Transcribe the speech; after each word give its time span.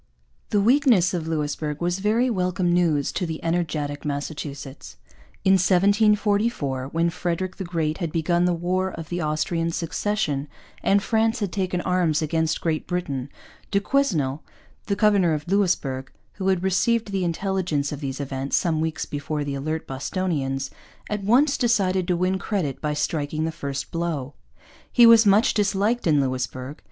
The 0.49 0.59
weakness 0.59 1.13
of 1.13 1.27
Louisbourg 1.27 1.79
was 1.79 1.99
very 1.99 2.27
welcome 2.27 2.73
news 2.73 3.11
to 3.11 3.39
energetic 3.43 4.03
Massachusetts. 4.03 4.95
In 5.45 5.53
1744, 5.59 6.87
when 6.87 7.11
Frederick 7.11 7.57
the 7.57 7.63
Great 7.63 7.99
had 7.99 8.11
begun 8.11 8.45
the 8.45 8.53
War 8.55 8.89
of 8.89 9.09
the 9.09 9.21
Austrian 9.21 9.69
Succession 9.71 10.47
and 10.81 11.03
France 11.03 11.39
had 11.39 11.51
taken 11.51 11.81
arms 11.81 12.23
against 12.23 12.61
Great 12.61 12.87
Britain, 12.87 13.29
du 13.69 13.79
Quesnel, 13.79 14.41
the 14.87 14.95
governor 14.95 15.35
of 15.35 15.47
Louisbourg, 15.47 16.11
who 16.33 16.47
had 16.47 16.63
received 16.63 17.11
the 17.11 17.23
intelligence 17.23 17.91
of 17.91 17.99
these 17.99 18.19
events 18.19 18.55
some 18.57 18.81
weeks 18.81 19.05
before 19.05 19.43
the 19.43 19.53
alert 19.53 19.85
Bostonians, 19.85 20.71
at 21.11 21.23
once 21.23 21.59
decided 21.59 22.07
to 22.07 22.17
win 22.17 22.39
credit 22.39 22.81
by 22.81 22.95
striking 22.95 23.45
the 23.45 23.51
first 23.51 23.91
blow. 23.91 24.33
He 24.91 25.05
was 25.05 25.27
much 25.27 25.53
disliked 25.53 26.07
in 26.07 26.19
Louisbourg. 26.21 26.77